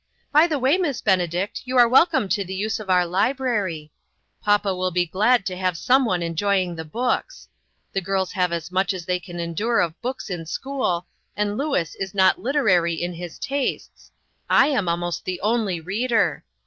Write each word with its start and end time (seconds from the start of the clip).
By 0.31 0.47
the 0.47 0.57
way, 0.57 0.79
Miss 0.79 0.99
Benedict, 0.99 1.61
you 1.65 1.77
are 1.77 1.87
welcome 1.87 2.27
to 2.29 2.43
the 2.43 2.55
use 2.55 2.79
of 2.79 2.89
our 2.89 3.05
library. 3.05 3.91
Papa 4.41 4.75
will 4.75 4.89
be 4.89 5.05
glad 5.05 5.45
to 5.45 5.55
have 5.55 5.77
some 5.77 6.05
one 6.05 6.23
enjoying 6.23 6.75
the 6.75 6.83
books. 6.83 7.47
The 7.93 8.01
girls 8.01 8.31
have 8.31 8.51
as 8.51 8.71
much 8.71 8.95
as 8.95 9.05
they 9.05 9.19
can 9.19 9.39
endure 9.39 9.79
of 9.79 10.01
books 10.01 10.31
in 10.31 10.47
school, 10.47 11.05
and 11.37 11.55
Louis 11.55 11.95
is 11.99 12.15
not 12.15 12.41
literary 12.41 12.95
in 12.95 13.13
his 13.13 13.37
tastes; 13.37 14.11
I 14.49 14.69
am 14.69 14.89
almost 14.89 15.23
the 15.23 15.39
only 15.41 15.79
reader. 15.79 16.43